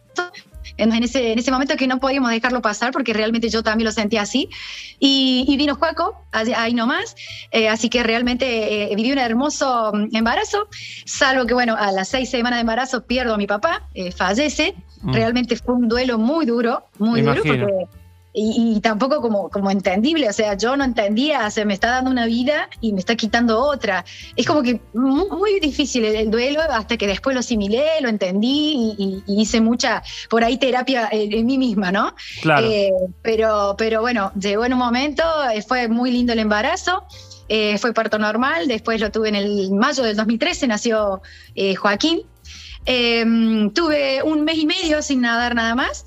[0.76, 3.92] en ese, en ese momento que no podíamos dejarlo pasar porque realmente yo también lo
[3.92, 4.48] sentía así.
[4.98, 7.16] Y, vino Juaco, ahí nomás,
[7.50, 10.68] eh, así que realmente eh, viví un hermoso mm, embarazo,
[11.06, 14.74] salvo que bueno, a las seis semanas de embarazo pierdo a mi papá, eh, fallece.
[15.02, 15.12] Mm.
[15.12, 17.88] Realmente fue un duelo muy duro, muy duro, porque
[18.32, 22.26] y, tampoco como, como entendible, o sea, yo no entendía, se me está dando una
[22.26, 24.04] vida y me está quitando otra.
[24.36, 29.22] Es como que muy, difícil el, duelo hasta que después lo asimilé, lo entendí y,
[29.26, 32.14] hice mucha, por ahí terapia en, mí misma, ¿no?
[32.42, 32.66] Claro.
[32.66, 37.04] Eh, pero, pero bueno, llegó en un momento, eh, fue muy lindo el embarazo.
[37.52, 41.20] Eh, fue parto normal, después lo tuve en el mayo del 2013, nació
[41.80, 42.22] Joaquín.
[42.84, 46.04] Tuve un mes y medio sin nadar nada más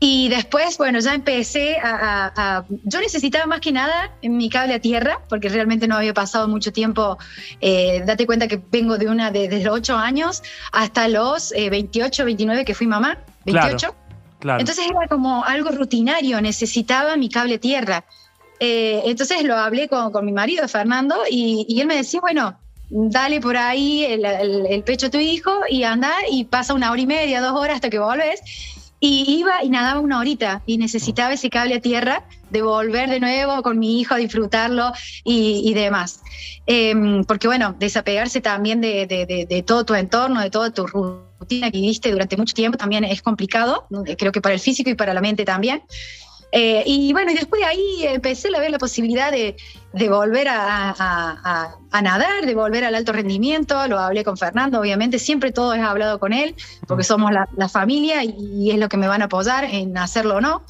[0.00, 5.20] y después, bueno, ya empecé a, Yo necesitaba más que nada mi cable a tierra,
[5.28, 7.18] porque realmente no había pasado mucho tiempo.
[7.60, 12.22] Eh, date cuenta que vengo de una de, desde los 8 años hasta los 28,
[12.22, 13.94] eh, 29 que fui mamá, 28.
[14.38, 18.04] Claro, Entonces era como algo rutinario, necesitaba mi cable a tierra.
[18.60, 22.56] Eh, entonces lo hablé con, con mi marido, Fernando, y, y, él me decía, bueno,
[22.90, 27.06] dale por ahí el, pecho a tu hijo y anda y pasa una hora y
[27.06, 28.40] media, dos horas hasta que volves
[29.00, 33.20] y iba y nadaba una horita y necesitaba ese cable a tierra de volver de
[33.20, 36.22] nuevo con mi hijo a disfrutarlo y, demás.
[36.66, 41.78] Em, porque bueno, desapegarse también de, de, todo tu entorno, de toda tu rutina que
[41.78, 43.86] viviste durante mucho tiempo también es complicado,
[44.18, 45.82] creo que para el físico y para la mente también.
[46.50, 49.56] Eh, y bueno, y después de ahí empecé a ver la posibilidad de,
[49.92, 53.86] volver a, nadar, de volver al alto rendimiento.
[53.88, 56.54] Lo hablé con Fernando, obviamente, siempre todo es hablado con él,
[56.86, 60.40] porque somos la, familia y, es lo que me van a apoyar en hacerlo o
[60.40, 60.62] no.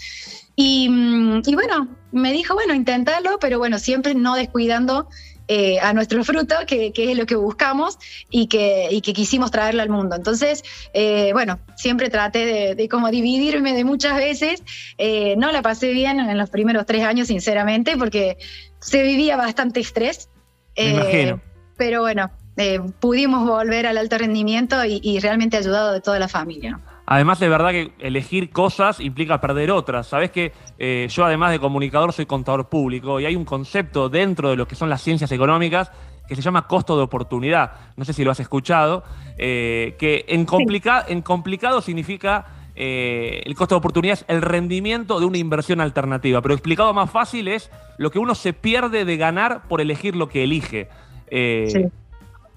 [0.57, 5.09] Y, mm, y bueno, me dijo, bueno, inténtalo, pero bueno, siempre no descuidando
[5.51, 9.81] eh, a nuestro fruto, que, es lo que buscamos y que, y que quisimos traerlo
[9.81, 10.15] al mundo.
[10.15, 14.63] Entonces, eh, bueno, siempre traté de, como dividirme de muchas veces.
[14.99, 18.37] Eh, no la pasé bien en los primeros tres años, sinceramente, porque
[18.79, 20.29] se vivía bastante estrés.
[20.77, 21.41] Me imagino.
[21.79, 22.31] Pero bueno,
[23.01, 26.79] pudimos volver al alto rendimiento y, y realmente ayudado de toda la familia.
[27.11, 30.09] Además, de verdad que elegir cosas implica perder otras.
[30.09, 34.51] Sabes que eh, yo, además de comunicador, soy contador público y hay un concepto dentro
[34.51, 35.91] de lo que son las ciencias económicas
[36.29, 37.73] que se llama costo de oportunidad.
[37.97, 39.05] No sé si lo has escuchado,
[39.39, 40.47] eh, que en,
[41.09, 42.45] en complicado significa
[42.77, 46.43] eh, el costo de oportunidad es el rendimiento de una inversión alternativa.
[46.43, 50.29] Pero explicado más fácil es lo que uno se pierde de ganar por elegir lo
[50.29, 50.91] que elige.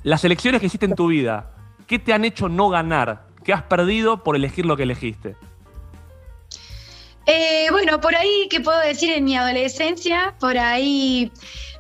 [0.04, 1.52] Las elecciones que hiciste en tu vida,
[1.88, 3.31] ¿qué te han hecho no ganar?
[3.43, 5.36] ¿Qué has perdido por elegir lo que elegiste?
[7.25, 10.36] Eh, bueno, por ahí, ¿qué puedo decir en mi adolescencia?
[10.39, 11.32] Por ahí.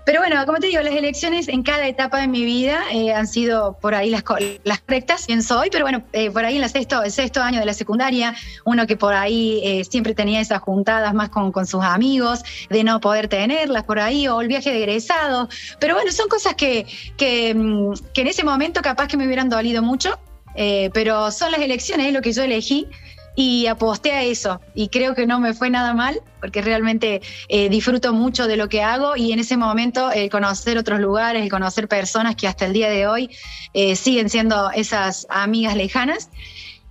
[0.03, 3.27] Pero bueno, como te digo, las elecciones en cada etapa de mi vida eh, han
[3.27, 4.23] sido por ahí las,
[4.63, 7.67] las correctas, quién soy, pero bueno, eh, por ahí en sexto, el sexto año de
[7.67, 8.33] la secundaria,
[8.65, 13.27] uno que por ahí siempre tenía esas juntadas más con, sus amigos, de no poder
[13.27, 15.49] tenerlas por ahí, o el viaje de egresado.
[15.79, 19.49] Pero bueno, son cosas que, que, mm, que en ese momento capaz que me hubieran
[19.49, 20.17] dolido mucho,
[20.55, 22.87] eh, pero son las elecciones, es lo que yo elegí
[23.35, 27.69] y aposté a eso y creo que no me fue nada mal porque realmente eh,
[27.69, 31.49] disfruto mucho de lo que hago y en ese momento el conocer otros lugares, el
[31.49, 33.29] conocer personas que hasta el día de hoy
[33.73, 36.29] eh, siguen siendo esas amigas lejanas.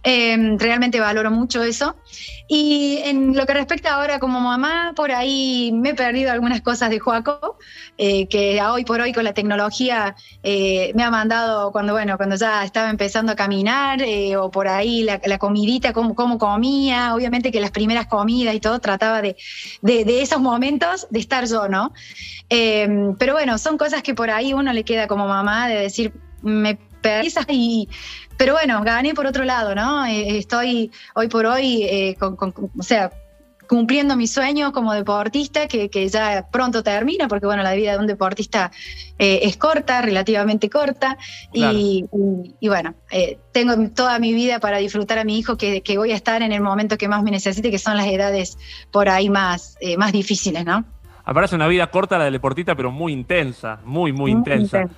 [0.02, 1.96] Em, realmente valoro mucho eso.
[2.48, 6.88] Y en lo que respecta ahora como mamá, por ahí me he perdido algunas cosas
[6.88, 7.58] de Joaco,
[7.98, 12.36] eh, que hoy por hoy con la tecnología eh, me ha mandado cuando, bueno, cuando
[12.36, 17.52] ya estaba empezando a caminar, eh, o por ahí la, comidita, cómo, cómo, comía, obviamente
[17.52, 19.36] que las primeras comidas y todo trataba de,
[19.82, 21.92] de, esos momentos de estar yo, ¿no?
[22.48, 26.12] Em, pero bueno, son cosas que por ahí uno le queda como mamá de decir,
[26.42, 27.88] me perdí y
[28.40, 30.06] pero bueno, gané por otro lado, ¿no?
[30.06, 33.12] Eh, estoy hoy por hoy, eh, con, o sea,
[33.68, 38.06] cumpliendo mi sueño como deportista, que, ya pronto termina, porque bueno, la vida de un
[38.06, 38.70] deportista
[39.18, 41.18] eh, es corta, relativamente corta,
[41.52, 42.06] y,
[42.62, 42.94] bueno,
[43.52, 46.62] tengo toda mi vida para disfrutar a mi hijo, que, voy a estar en el
[46.62, 48.56] momento que más me necesite, que son las edades
[48.90, 50.86] por ahí más, más difíciles, ¿no?
[51.24, 54.88] Aparece una vida corta la del deportista, pero muy intensa, muy, muy, intensa.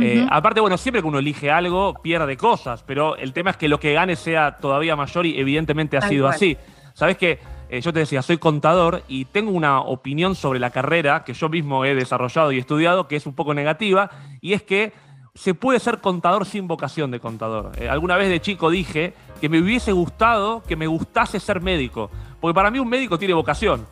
[0.00, 3.68] Eh, aparte, bueno, siempre que uno elige algo, pierde cosas, pero el tema es que
[3.68, 6.56] lo que gane sea todavía mayor y evidentemente ha sido así.
[6.94, 11.24] Sabes que eh, yo te decía, soy contador y tengo una opinión sobre la carrera
[11.24, 14.92] que yo mismo he desarrollado y estudiado que es un poco negativa, y es que
[15.34, 17.72] se puede ser contador sin vocación de contador.
[17.78, 22.10] Eh, alguna vez de chico dije que me hubiese gustado que me gustase ser médico,
[22.40, 23.86] porque para mí un médico tiene vocación.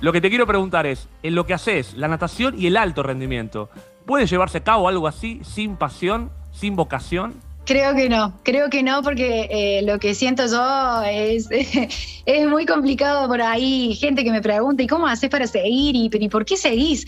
[0.00, 3.02] Lo que te quiero preguntar es, en lo que haces, la natación y el alto
[3.02, 3.70] rendimiento,
[4.06, 7.34] ¿Puede llevarse a cabo algo así sin pasión, sin vocación?
[7.64, 11.48] Creo que no, creo que no, porque eh, lo que siento yo es,
[12.26, 13.96] es muy complicado por ahí.
[13.96, 15.96] Gente que me pregunta, ¿y cómo haces para seguir?
[15.96, 17.04] ¿Y, ¿y por qué seguís?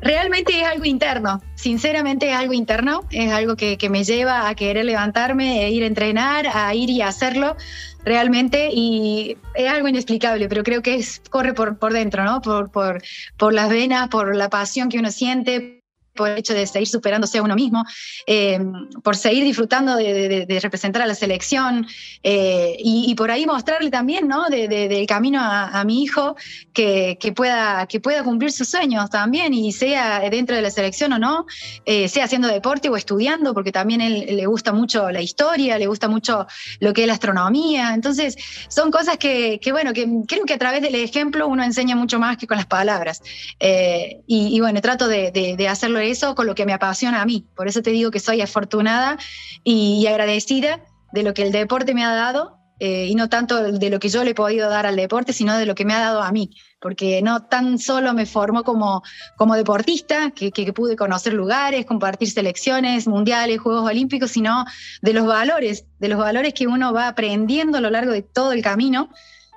[0.00, 4.84] Realmente es algo interno, sinceramente es algo interno, es algo que, me lleva a querer
[4.84, 7.56] levantarme, e ir a entrenar, a ir y hacerlo
[8.04, 12.40] realmente y es algo inexplicable, pero creo que corre por, por dentro, ¿no?
[12.40, 13.02] Por, por,
[13.36, 15.75] por las venas, por la pasión que uno siente,
[16.16, 17.84] por el hecho de seguir superándose a uno mismo,
[18.26, 18.58] eh,
[19.02, 21.86] por seguir disfrutando de, representar a la selección
[22.22, 24.48] eh, y, por ahí mostrarle también ¿no?
[24.48, 26.36] del camino a, mi hijo
[26.72, 31.18] que, pueda, que pueda cumplir sus sueños también y sea dentro de la selección o
[31.18, 31.46] no,
[31.84, 35.86] eh, sea haciendo deporte o estudiando, porque también él, le gusta mucho la historia, le
[35.86, 36.46] gusta mucho
[36.80, 37.94] lo que es la astronomía.
[37.94, 38.36] Entonces,
[38.68, 42.36] son cosas que, bueno, que creo que a través del ejemplo uno enseña mucho más
[42.36, 43.22] que con las palabras.
[43.60, 47.46] y, y, bueno, trato de hacerlo eso con lo que me apasiona a mí.
[47.54, 49.18] Por eso te digo que soy afortunada
[49.64, 50.80] y agradecida
[51.12, 54.10] de lo que el deporte me ha dado eh, y no tanto de lo que
[54.10, 56.30] yo le he podido dar al deporte, sino de lo que me ha dado a
[56.30, 59.02] mí, porque no tan solo me formó como,
[59.36, 64.66] como deportista, que, pude conocer lugares, compartir selecciones, mundiales, Juegos Olímpicos, sino
[65.00, 68.52] de los valores, de los valores que uno va aprendiendo a lo largo de todo
[68.52, 69.08] el camino.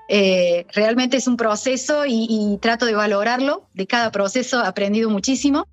[0.08, 5.10] Eh, realmente es un proceso y, y trato de valorarlo, de cada proceso he aprendido
[5.10, 5.68] muchísimo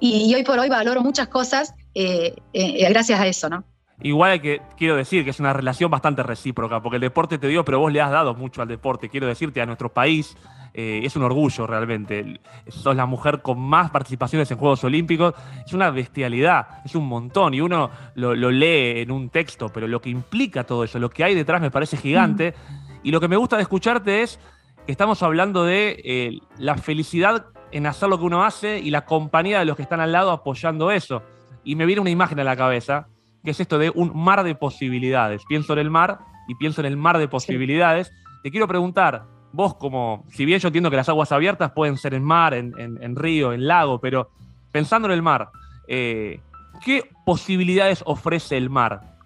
[0.00, 3.64] y, hoy por hoy valoro muchas cosas eh, eh, gracias a eso, ¿no?
[4.00, 7.64] Igual que quiero decir que es una relación bastante recíproca, porque el deporte te dio,
[7.64, 9.08] pero vos le has dado mucho al deporte.
[9.08, 10.36] Quiero decirte, a nuestro país
[10.72, 12.40] eh, es un orgullo realmente.
[12.68, 15.34] Sos la mujer con más participaciones en Juegos Olímpicos.
[15.66, 17.54] Es una bestialidad, es un montón.
[17.54, 21.24] Y uno lo, lee en un texto, pero lo que implica todo eso, lo que
[21.24, 22.54] hay detrás me parece gigante.
[23.02, 24.38] Y lo que me gusta de escucharte es
[24.86, 29.58] que estamos hablando de la felicidad en hacer lo que uno hace y la compañía
[29.58, 31.22] de los que están al lado apoyando eso.
[31.64, 33.08] Y me viene una imagen a la cabeza,
[33.44, 35.42] que es esto de un mar de posibilidades.
[35.48, 38.10] Pienso en el mar y pienso en el mar de posibilidades.
[38.42, 42.14] Te quiero preguntar, vos como, si bien yo entiendo que las aguas abiertas pueden ser
[42.14, 44.30] en mar, en, río, en lago, pero
[44.72, 45.50] pensando en el mar,
[45.86, 46.40] eh,
[46.84, 49.17] ¿qué posibilidades ofrece el mar?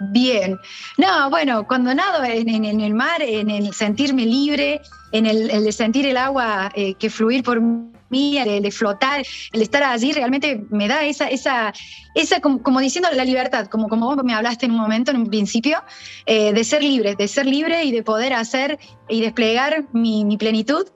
[0.00, 0.58] Bien.
[0.96, 4.80] No, bueno, cuando nado en, el mar, en el sentirme libre,
[5.12, 10.12] en el, sentir el agua eh, que fluir por mí, el flotar, el estar allí,
[10.12, 11.72] realmente me da esa, esa,
[12.14, 15.26] esa como, diciendo la libertad, como, como vos me hablaste en un momento, en un
[15.26, 15.82] principio,
[16.26, 20.86] eh, de ser libre, de ser libre y de poder hacer y desplegar mi, plenitud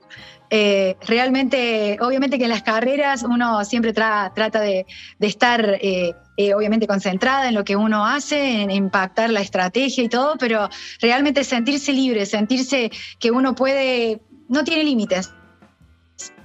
[0.49, 4.85] eh, realmente, obviamente que en las carreras uno siempre trata de,
[5.19, 5.77] estar,
[6.37, 10.69] eh, obviamente, concentrada en lo que uno hace, en impactar la estrategia y todo, pero
[11.01, 15.31] realmente sentirse libre, sentirse que uno puede, no tiene límites.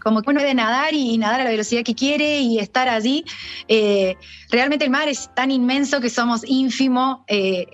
[0.03, 3.25] Como que uno puede nadar y nadar a la velocidad que quiere y estar allí.
[4.51, 7.25] realmente el mar es tan inmenso que somos ínfimo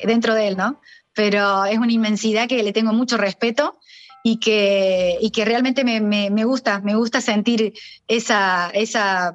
[0.04, 0.80] dentro de él, ¿no?
[1.14, 3.78] Pero es una inmensidad que le tengo mucho respeto
[4.26, 7.74] y que, y que realmente me, me, gusta, me gusta sentir
[8.08, 9.34] esa, esa,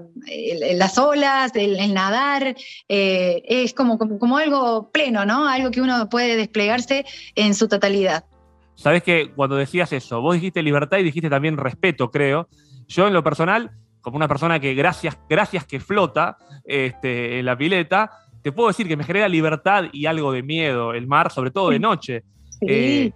[0.73, 2.56] las olas, el, nadar,
[2.88, 5.47] eh, es como, como, algo pleno, ¿no?
[5.47, 8.25] Algo que uno puede desplegarse en su totalidad.
[8.73, 12.49] Sabes que cuando decías eso, vos dijiste libertad y dijiste también respeto, creo.
[12.88, 13.69] Yo en lo personal,
[14.02, 18.10] como una persona que gracias, gracias que flota este, en la pileta,
[18.41, 21.69] te puedo decir que me genera libertad y algo de miedo el mar, sobre todo
[21.69, 22.23] de noche.
[22.62, 23.12] Eh,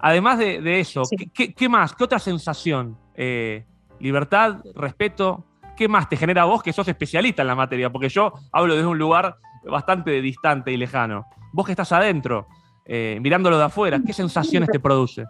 [0.00, 1.02] además de, eso,
[1.34, 1.94] ¿qué, más?
[1.94, 2.96] ¿Qué otra sensación?
[3.14, 3.64] Eh,
[4.00, 5.44] libertad, respeto,
[5.76, 7.90] ¿qué más te genera vos que sos especialista en la materia?
[7.90, 11.26] Porque yo hablo desde un lugar bastante distante y lejano.
[11.52, 12.46] Vos que estás adentro,
[12.84, 15.24] eh, mirándolo de afuera, ¿qué sensaciones te produce?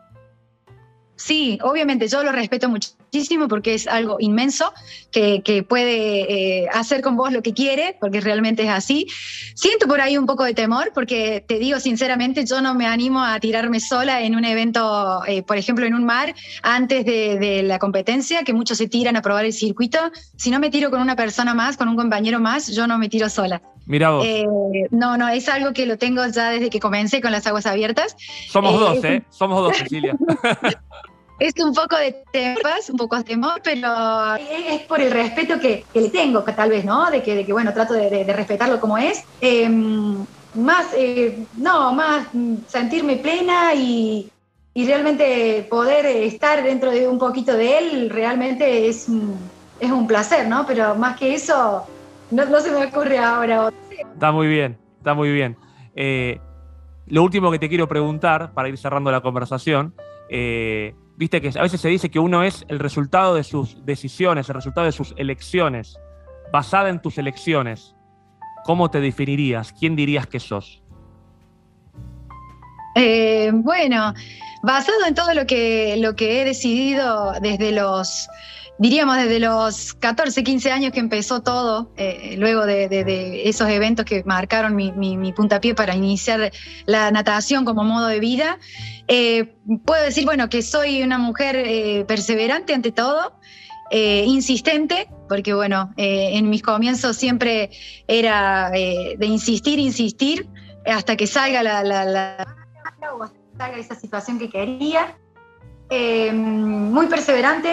[1.16, 4.72] Sí, obviamente yo lo respeto muchísimo porque es algo inmenso
[5.10, 9.06] que, puede eh, hacer con vos lo que quiere, porque realmente es así.
[9.54, 13.24] Siento por ahí un poco de temor porque te digo sinceramente, yo no me animo
[13.24, 17.78] a tirarme sola en un evento, eh, por ejemplo, en un mar, antes de, la
[17.78, 19.98] competencia, que muchos se tiran a probar el circuito.
[20.36, 23.08] Si no me tiro con una persona más, con un compañero más, yo no me
[23.08, 23.62] tiro sola.
[23.86, 24.26] Mira vos.
[24.26, 24.46] Eh,
[24.90, 28.16] no, no, es algo que lo tengo ya desde que comencé con las aguas abiertas.
[28.48, 29.22] Somos dos, ¿eh?
[29.30, 30.16] Somos dos, Cecilia.
[31.38, 35.84] es un poco de temas, un poco de temor, pero es por el respeto que,
[35.94, 37.08] le tengo, tal vez, ¿no?
[37.10, 39.22] De que, de que bueno, trato de, respetarlo como es.
[39.40, 42.26] Em, más, eh, no, más
[42.66, 44.30] sentirme plena y,
[44.74, 49.06] realmente poder estar dentro de un poquito de él, realmente es,
[49.80, 50.66] es un placer, ¿no?
[50.66, 51.86] Pero más que eso,
[52.30, 53.72] no, se me ocurre ahora.
[53.90, 55.56] Está muy bien, está muy bien.
[55.94, 56.40] Eh,
[57.06, 59.94] lo último que te quiero preguntar, para ir cerrando la conversación,
[60.28, 64.48] eh, viste que a veces se dice que uno es el resultado de sus decisiones,
[64.48, 65.98] el resultado de sus elecciones,
[66.52, 67.94] basada en tus elecciones.
[68.64, 69.72] ¿Cómo te definirías?
[69.72, 70.82] ¿Quién dirías que sos?
[72.96, 74.14] Eh, bueno,
[74.62, 78.28] basado en todo lo que, lo que he decidido desde los
[78.78, 84.22] diríamos desde los 14, 15 años que empezó todo, eh, luego de, esos eventos que
[84.24, 86.52] marcaron mi, puntapié para iniciar
[86.84, 88.58] la natación como modo de vida,
[89.08, 93.38] eh, puedo decir, bueno, que soy una mujer eh, perseverante ante todo.
[93.90, 97.70] insistente, porque bueno, en mis comienzos siempre
[98.08, 100.48] era de insistir, insistir,
[100.84, 102.46] hasta que salga la, la,
[103.16, 105.16] o hasta que salga esa situación que quería.
[105.88, 107.72] Eh, muy perseverante,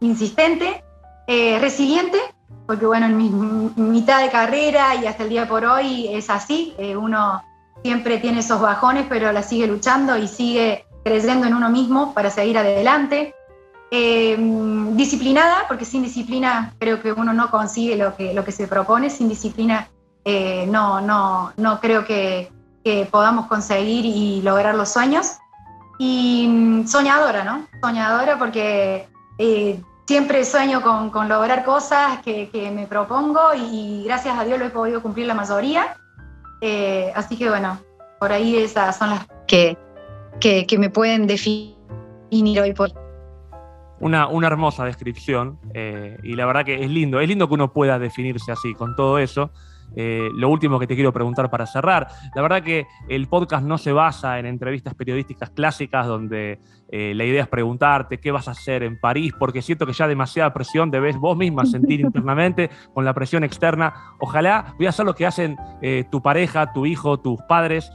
[0.00, 0.82] insistente,
[1.26, 2.18] eh, resiliente,
[2.66, 6.74] porque bueno, en mi mitad de carrera y hasta el día por hoy es así,
[6.78, 7.42] eh, uno
[7.82, 12.30] siempre tiene esos bajones, pero la sigue luchando y sigue creyendo en uno mismo para
[12.30, 13.34] seguir adelante.
[13.90, 19.08] disciplinada, porque sin disciplina creo que uno no consigue lo que, lo que se propone,
[19.08, 19.88] sin disciplina
[20.66, 22.50] no, no, no creo que,
[22.82, 25.38] que podamos conseguir y lograr los sueños
[25.98, 27.66] y mm, soñadora, ¿no?
[27.82, 34.58] Soñadora porque eh, siempre sueño con, lograr cosas que, me propongo y, gracias a Dios
[34.58, 35.96] lo he podido cumplir la mayoría.
[36.60, 37.78] Eh, así que bueno,
[38.18, 39.76] por ahí esas son las que,
[40.40, 41.74] que, me pueden definir
[42.60, 42.90] hoy por
[44.00, 47.72] una, una hermosa descripción eh, y la verdad que es lindo, es lindo que uno
[47.72, 49.50] pueda definirse así con todo eso.
[49.96, 53.78] Eh, lo último que te quiero preguntar para cerrar, la verdad que el podcast no
[53.78, 58.52] se basa en entrevistas periodísticas clásicas donde eh, la idea es preguntarte qué vas a
[58.52, 63.04] hacer en París, porque siento que ya demasiada presión debes vos misma sentir internamente con
[63.04, 63.94] la presión externa.
[64.20, 67.90] Ojalá voy a hacer lo que hacen eh, tu pareja, tu hijo, tus padres,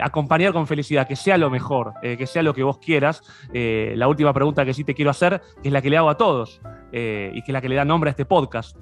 [0.00, 3.22] acompañar con felicidad, que sea lo mejor, que sea lo que vos quieras.
[3.52, 6.16] la última pregunta que sí te quiero hacer, que es la que le hago a
[6.16, 6.60] todos
[6.92, 8.76] y que es la que le da nombre a este podcast.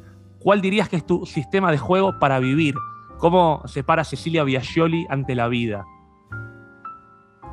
[0.44, 2.74] ¿Cuál dirías que es tu sistema de juego para vivir?
[3.16, 5.87] ¿Cómo se para Cecilia Biagioli ante la vida?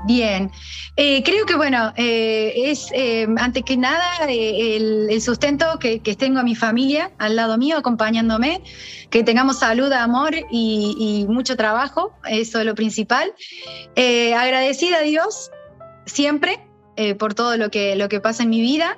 [0.05, 0.51] Bien,
[0.97, 6.43] eh, creo que bueno, eh, es eh, ante que nada el, sustento que, tengo a
[6.43, 8.61] mi familia al lado mío acompañándome,
[9.09, 13.33] que tengamos salud, amor y, mucho trabajo, eso es lo principal.
[13.95, 15.49] agradecida a Dios
[16.05, 16.59] siempre
[17.17, 18.97] por todo lo que, lo que pasa en mi vida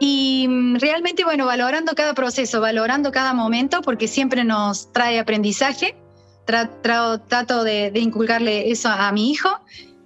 [0.00, 5.96] y mm, realmente, bueno, valorando cada proceso, valorando cada momento, porque siempre nos trae aprendizaje.
[6.44, 9.50] trato de, inculcarle eso a, mi hijo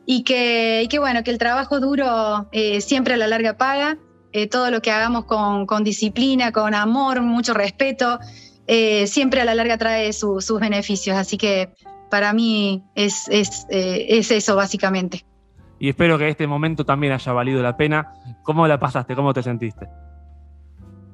[0.06, 3.98] y que, bueno, que el trabajo duro eh, siempre a la larga paga,
[4.32, 8.18] eh, todo lo que hagamos con, disciplina, con amor, mucho respeto,
[8.66, 11.16] eh, siempre a la larga trae sus beneficios.
[11.16, 11.70] Así que
[12.10, 15.24] para mí es eso básicamente
[15.82, 18.12] y espero que este momento también haya valido la pena.
[18.44, 19.16] ¿Cómo la pasaste?
[19.16, 19.88] ¿Cómo te sentiste?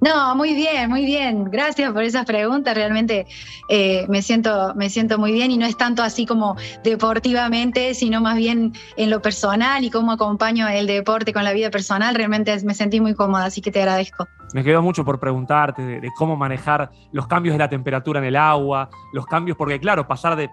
[0.03, 1.45] No, muy bien, muy bien.
[1.45, 2.75] Gracias por esas preguntas.
[2.75, 3.27] Realmente
[3.71, 8.21] eh, me, siento, me siento muy bien y no es tanto así como deportivamente, sino
[8.21, 12.15] más bien en lo personal y cómo acompaño el deporte con la vida personal.
[12.15, 14.29] Realmente me sentí muy cómoda, así que te agradezco.
[14.53, 18.37] Me quedó mucho por preguntarte de cómo manejar los cambios de la temperatura en el
[18.37, 20.51] agua, los cambios, porque claro, pasar de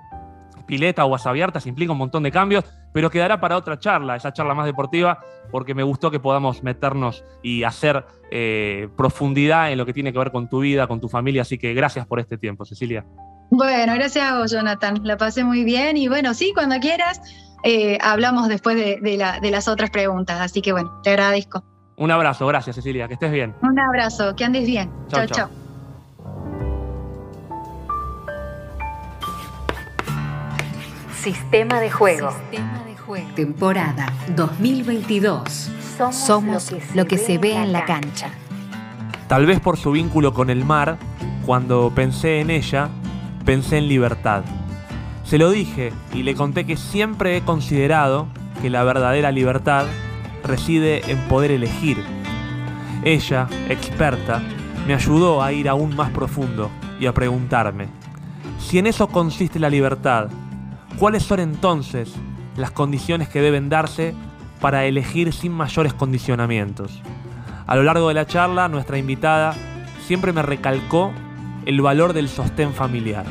[0.66, 4.54] pileta, aguas abiertas, implica un montón de cambios, pero quedará para otra charla, esa charla
[4.54, 5.20] más deportiva,
[5.52, 10.20] porque me gustó que podamos meternos y hacer eh, profundidad en lo que tiene que
[10.20, 13.06] ver con tu vida, con tu familia, así que gracias por este tiempo, Cecilia.
[13.52, 15.02] Bueno, gracias a vos, Jonathan.
[15.04, 17.22] La pasé muy bien y bueno, sí, cuando quieras,
[17.64, 20.40] eh, hablamos después de, las otras preguntas.
[20.42, 21.64] Así que bueno, te agradezco.
[21.98, 23.56] Un abrazo, gracias Cecilia, que estés bien.
[23.62, 24.92] Un abrazo, que andes bien.
[25.08, 25.65] Chao, chao.
[31.26, 32.30] Sistema de juego.
[32.30, 33.28] Sistema de juego.
[33.34, 35.72] Temporada 2022.
[36.12, 38.30] Somos, lo que, se, ve, en la cancha.
[39.28, 41.00] Tal vez por su vínculo con el mar,
[41.44, 42.90] cuando pensé en ella,
[43.44, 44.44] pensé en libertad.
[45.24, 48.28] Se lo dije y le conté que siempre he considerado
[48.62, 49.88] que la verdadera libertad
[50.44, 51.98] reside en poder elegir.
[53.04, 54.44] Ella, experta,
[54.86, 56.70] me ayudó a ir aún más profundo
[57.00, 57.88] y a preguntarme,
[58.60, 60.30] si en eso consiste la libertad,
[60.98, 62.14] ¿cuáles son entonces
[62.58, 64.14] las condiciones que deben darse
[64.62, 67.02] para elegir sin mayores condicionamientos?
[67.68, 69.56] A lo largo de la charla, nuestra invitada
[70.06, 71.12] siempre me recalcó
[71.66, 73.26] el valor del sostén familiar,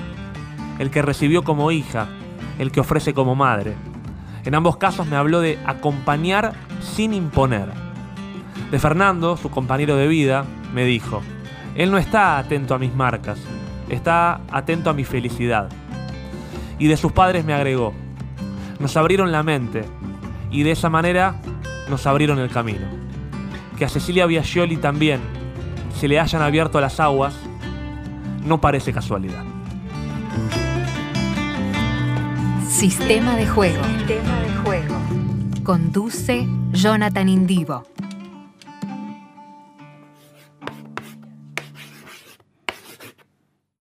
[0.78, 2.08] el que recibió como hija,
[2.58, 3.74] el que ofrece como madre.
[4.44, 7.68] En ambos casos me habló de acompañar sin imponer.
[8.70, 10.44] De Fernando, su compañero de vida,
[10.74, 11.22] me dijo,
[11.76, 13.38] él no está atento a mis marcas,
[13.88, 15.68] está atento a mi felicidad.
[16.78, 17.92] Y de sus padres me agregó,
[18.80, 19.84] nos abrieron la mente
[20.50, 21.40] y de esa manera
[21.88, 22.86] nos abrieron el camino.
[23.78, 25.20] Que a Cecilia Biagioli también
[25.98, 27.34] se le hayan abierto las aguas
[28.44, 29.42] no parece casualidad.
[32.68, 33.82] Sistema de juego.
[33.84, 34.96] Sistema de juego.
[35.62, 37.84] Conduce Jonathan Indivo.